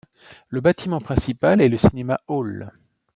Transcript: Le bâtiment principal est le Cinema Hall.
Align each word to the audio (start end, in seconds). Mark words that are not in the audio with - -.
Le 0.49 0.61
bâtiment 0.61 0.99
principal 0.99 1.61
est 1.61 1.69
le 1.69 1.77
Cinema 1.77 2.19
Hall. 2.27 2.71